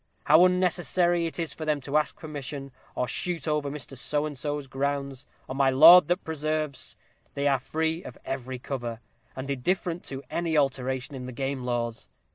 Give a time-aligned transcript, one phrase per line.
[0.23, 3.95] how unnecessary is it for them to ask permission to shoot over Mr.
[3.95, 6.97] So and so's grounds, or my Lord That's preserves!
[7.35, 8.99] they are free of every cover,
[9.35, 12.09] and indifferent to any alteration in the game laws.